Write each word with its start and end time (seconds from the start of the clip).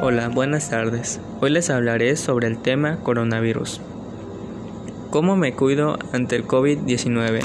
Hola, 0.00 0.28
buenas 0.28 0.70
tardes. 0.70 1.20
Hoy 1.42 1.50
les 1.50 1.68
hablaré 1.68 2.16
sobre 2.16 2.48
el 2.48 2.56
tema 2.56 2.96
coronavirus. 3.02 3.82
¿Cómo 5.10 5.36
me 5.36 5.52
cuido 5.52 5.98
ante 6.12 6.34
el 6.34 6.46
COVID-19? 6.46 7.40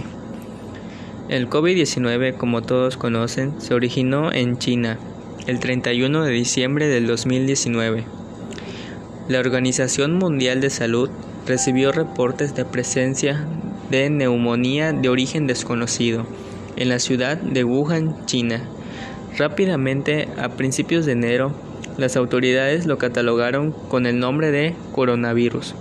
El 1.27 1.49
COVID-19, 1.49 2.38
como 2.38 2.61
todos 2.61 2.95
conocen, 2.95 3.59
se 3.59 3.73
originó 3.73 4.31
en 4.31 4.57
China 4.57 4.97
el 5.45 5.59
31 5.59 6.23
de 6.23 6.31
diciembre 6.31 6.88
del 6.88 7.05
2019. 7.05 8.05
La 9.27 9.39
Organización 9.39 10.16
Mundial 10.16 10.61
de 10.61 10.70
Salud 10.70 11.09
recibió 11.45 11.91
reportes 11.91 12.55
de 12.55 12.64
presencia 12.64 13.45
de 13.91 14.09
neumonía 14.09 14.93
de 14.93 15.09
origen 15.09 15.48
desconocido 15.48 16.25
en 16.77 16.88
la 16.88 17.00
ciudad 17.00 17.35
de 17.35 17.66
Wuhan, 17.66 18.25
China. 18.25 18.63
Rápidamente, 19.38 20.29
a 20.41 20.49
principios 20.49 21.05
de 21.05 21.11
enero, 21.11 21.66
las 21.97 22.15
autoridades 22.15 22.85
lo 22.85 22.97
catalogaron 22.97 23.71
con 23.71 24.05
el 24.05 24.19
nombre 24.19 24.51
de 24.51 24.75
coronavirus. 24.91 25.75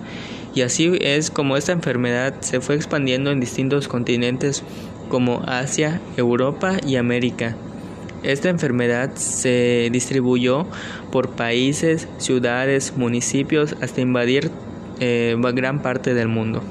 Y 0.55 0.63
así 0.63 0.97
es 1.01 1.31
como 1.31 1.57
esta 1.57 1.73
enfermedad 1.73 2.35
se 2.41 2.61
fue 2.61 2.77
expandiendo 2.77 3.31
en 3.31 3.41
distintos 3.41 3.89
continentes 3.89 4.63
como 5.11 5.43
Asia, 5.47 6.01
Europa 6.17 6.79
y 6.87 6.97
América. 6.97 7.57
Esta 8.23 8.49
enfermedad 8.49 9.15
se 9.15 9.89
distribuyó 9.93 10.67
por 11.13 11.31
países, 11.31 12.09
ciudades, 12.19 12.95
municipios 12.97 13.77
hasta 13.83 14.01
invadir 14.01 14.51
eh, 14.99 15.37
gran 15.55 15.83
parte 15.83 16.15
del 16.15 16.29
mundo. 16.29 16.63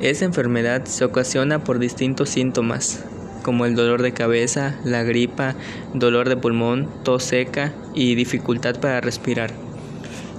Esta 0.00 0.26
enfermedad 0.26 0.84
se 0.84 1.04
ocasiona 1.04 1.64
por 1.64 1.78
distintos 1.78 2.28
síntomas, 2.28 3.04
como 3.44 3.66
el 3.66 3.76
dolor 3.76 4.02
de 4.02 4.12
cabeza, 4.12 4.74
la 4.84 5.04
gripa, 5.04 5.54
dolor 5.92 6.28
de 6.28 6.36
pulmón, 6.36 6.88
tos 7.04 7.22
seca 7.22 7.72
y 7.94 8.16
dificultad 8.16 8.80
para 8.80 9.00
respirar, 9.00 9.52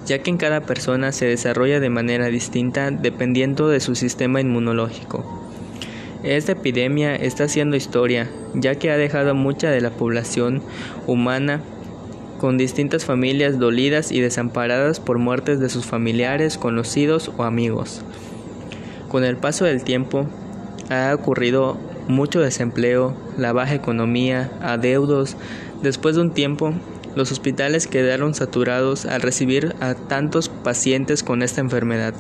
ya 0.06 0.20
que 0.20 0.32
en 0.32 0.38
cada 0.38 0.62
persona 0.62 1.14
se 1.14 1.28
desarrolla 1.28 1.80
de 1.80 1.90
manera 1.90 2.28
distinta 2.28 2.92
dependiendo 2.92 3.70
de 3.70 3.80
su 3.80 3.96
sistema 3.96 4.42
inmunológico. 4.42 5.24
Esta 6.24 6.54
epidemia 6.54 7.16
está 7.16 7.44
haciendo 7.44 7.78
historia, 7.78 8.28
ya 8.56 8.76
que 8.76 8.90
ha 8.90 8.98
dejado 8.98 9.36
mucha 9.36 9.70
de 9.70 9.80
la 9.80 9.92
población 9.92 10.64
humana 11.06 11.62
con 12.40 12.58
distintas 12.58 13.06
familias 13.06 13.60
dolidas 13.60 14.12
y 14.12 14.20
desamparadas 14.20 15.00
por 15.00 15.20
muertes 15.20 15.60
de 15.60 15.70
sus 15.70 15.86
familiares, 15.86 16.58
conocidos 16.58 17.32
o 17.38 17.44
amigos. 17.44 18.02
Con 19.10 19.24
el 19.24 19.38
paso 19.38 19.66
del 19.66 19.84
tiempo, 19.84 20.28
ha 20.90 21.14
ocurrido 21.14 21.78
mucho 22.08 22.40
desempleo, 22.40 23.16
la 23.38 23.54
baja 23.54 23.76
economía, 23.76 24.52
adeudos. 24.62 25.38
Después 25.82 26.16
de 26.16 26.22
un 26.22 26.32
tiempo, 26.32 26.74
los 27.16 27.32
hospitales 27.32 27.88
quedaron 27.88 28.34
saturados 28.34 29.06
al 29.06 29.22
recibir 29.22 29.76
a 29.80 29.96
tantos 29.96 30.50
pacientes 30.50 31.24
con 31.24 31.42
esta 31.42 31.62
enfermedad. 31.62 32.14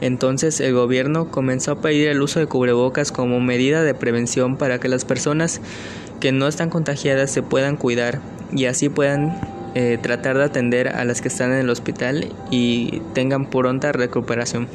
Entonces 0.00 0.60
el 0.60 0.72
gobierno 0.72 1.30
comenzó 1.30 1.72
a 1.72 1.80
pedir 1.80 2.08
el 2.08 2.22
uso 2.22 2.40
de 2.40 2.46
cubrebocas 2.46 3.12
como 3.12 3.38
medida 3.40 3.82
de 3.82 3.94
prevención 3.94 4.56
para 4.56 4.80
que 4.80 4.88
las 4.88 5.04
personas 5.04 5.60
que 6.20 6.32
no 6.32 6.48
están 6.48 6.70
contagiadas 6.70 7.30
se 7.30 7.42
puedan 7.42 7.76
cuidar 7.76 8.20
y 8.52 8.64
así 8.64 8.88
puedan 8.88 9.38
eh, 9.74 9.98
tratar 10.02 10.38
de 10.38 10.44
atender 10.44 10.88
a 10.88 11.04
las 11.04 11.20
que 11.20 11.28
están 11.28 11.52
en 11.52 11.58
el 11.58 11.70
hospital 11.70 12.32
y 12.50 13.02
tengan 13.14 13.50
pronta 13.50 13.92
recuperación. 13.92 14.68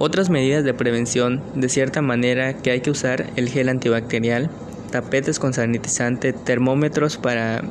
Otras 0.00 0.30
medidas 0.30 0.62
de 0.62 0.74
prevención, 0.74 1.42
de 1.56 1.68
cierta 1.68 2.02
manera 2.02 2.52
que 2.54 2.70
hay 2.70 2.82
que 2.82 2.92
usar 2.92 3.32
el 3.34 3.48
gel 3.48 3.68
antibacterial, 3.68 4.48
tapetes 4.92 5.40
con 5.40 5.52
sanitizante, 5.52 6.32
termómetros 6.32 7.16
para 7.16 7.64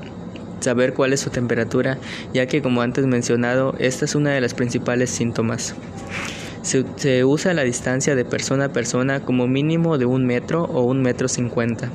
saber 0.60 0.94
cuál 0.94 1.14
es 1.14 1.22
su 1.22 1.30
temperatura, 1.30 1.98
ya 2.34 2.46
que 2.46 2.62
como 2.62 2.82
antes 2.82 3.06
mencionado, 3.06 3.76
esta 3.80 4.04
es 4.04 4.14
una 4.14 4.32
de 4.32 4.42
las 4.42 4.54
principales 4.54 5.10
síntomas. 5.10 5.74
Se, 6.64 7.24
usa 7.24 7.54
la 7.54 7.64
distancia 7.64 8.14
de 8.14 8.26
persona 8.26 8.66
a 8.66 8.74
persona 8.74 9.22
como 9.22 9.48
mínimo 9.48 9.98
de 9.98 10.06
un 10.06 10.26
metro 10.26 10.64
o 10.66 10.82
un 10.82 11.02
metro 11.02 11.30
cincuenta. 11.30 11.90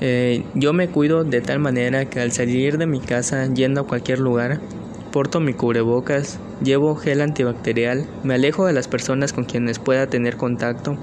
Eh, 0.00 0.44
yo 0.54 0.72
me 0.72 0.86
cuido 0.86 1.24
de 1.24 1.40
tal 1.40 1.58
manera 1.58 2.04
que 2.04 2.20
al 2.20 2.30
salir 2.30 2.78
de 2.78 2.86
mi 2.86 3.00
casa 3.00 3.52
yendo 3.52 3.80
a 3.80 3.86
cualquier 3.88 4.20
lugar, 4.20 4.60
porto 5.08 5.40
mi 5.40 5.54
cubrebocas, 5.54 6.38
llevo 6.62 6.94
gel 6.96 7.20
antibacterial, 7.20 8.06
me 8.22 8.34
alejo 8.34 8.66
de 8.66 8.72
las 8.72 8.88
personas 8.88 9.32
con 9.32 9.44
quienes 9.44 9.78
pueda 9.78 10.06
tener 10.06 10.36
contacto, 10.36 10.96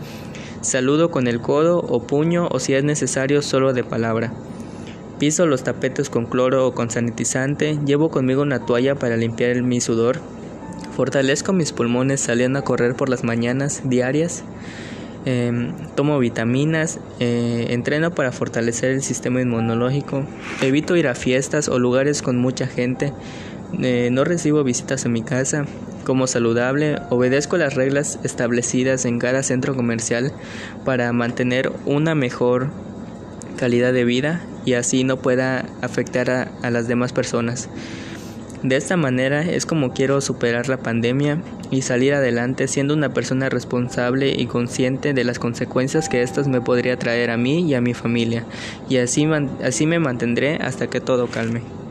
saludo 0.62 1.12
con 1.12 1.28
el 1.28 1.42
codo 1.42 1.80
o 1.80 2.04
puño 2.04 2.48
o 2.52 2.60
si 2.60 2.74
es 2.74 2.84
necesario 2.84 3.42
solo 3.42 3.74
de 3.74 3.84
palabra. 3.84 4.34
Piso 5.20 5.46
los 5.46 5.64
tapetes 5.64 6.10
con 6.10 6.26
cloro 6.26 6.68
o 6.68 6.74
con 6.74 6.90
sanitizante, 6.90 7.80
llevo 7.86 8.10
conmigo 8.10 8.42
una 8.42 8.66
toalla 8.66 8.96
para 8.96 9.18
limpiar 9.18 9.62
mi 9.64 9.80
sudor, 9.80 10.20
fortalezco 10.96 11.54
mis 11.54 11.72
pulmones 11.72 12.22
saliendo 12.22 12.60
a 12.60 12.64
correr 12.64 12.96
por 12.96 13.10
las 13.10 13.24
mañanas 13.24 13.82
diarias, 13.86 14.44
em, 15.26 15.74
tomo 15.96 16.20
vitaminas, 16.20 17.00
eh, 17.20 17.68
entreno 17.70 18.12
para 18.12 18.32
fortalecer 18.32 18.92
el 18.92 19.02
sistema 19.02 19.42
inmunológico, 19.42 20.26
evito 20.62 20.96
ir 20.96 21.08
a 21.08 21.16
fiestas 21.16 21.70
o 21.70 21.80
lugares 21.80 22.22
con 22.22 22.38
mucha 22.38 22.68
gente, 22.68 23.14
eh, 23.82 24.10
no 24.12 24.24
recibo 24.24 24.64
visitas 24.64 25.06
en 25.06 25.14
mi 25.14 25.24
casa. 25.24 25.66
Como 26.06 26.28
saludable, 26.28 27.00
obedezco 27.10 27.58
las 27.58 27.74
reglas 27.74 28.20
establecidas 28.24 29.06
en 29.06 29.20
cada 29.20 29.42
centro 29.44 29.76
comercial 29.76 30.32
para 30.86 31.12
mantener 31.14 31.72
una 31.86 32.14
mejor 32.14 32.70
calidad 33.56 33.94
de 33.94 34.06
vida 34.06 34.42
y 34.66 34.74
así 34.74 35.04
no 35.04 35.18
pueda 35.18 35.66
afectar 35.82 36.30
a, 36.30 36.70
las 36.70 36.88
demás 36.88 37.14
personas. 37.14 37.70
De 38.62 38.76
esta 38.76 38.98
manera 38.98 39.42
es 39.42 39.66
como 39.66 39.94
quiero 39.94 40.22
superar 40.22 40.70
la 40.70 40.78
pandemia 40.78 41.42
y 41.72 41.82
salir 41.82 42.14
adelante 42.14 42.68
siendo 42.68 42.94
una 42.94 43.14
persona 43.14 43.50
responsable 43.50 44.34
y 44.36 44.48
consciente 44.48 45.14
de 45.14 45.24
las 45.24 45.40
consecuencias 45.40 46.10
que 46.10 46.24
estas 46.24 46.48
me 46.48 46.62
podría 46.62 46.98
traer 46.98 47.30
a 47.30 47.38
mí 47.38 47.68
y 47.68 47.76
a 47.76 47.82
mi 47.82 47.94
familia. 47.94 48.46
Y 48.90 48.98
así, 48.98 49.28
así 49.64 49.86
me 49.86 50.00
mantendré 50.00 50.56
hasta 50.56 50.88
que 50.88 51.00
todo 51.00 51.28
calme. 51.28 51.85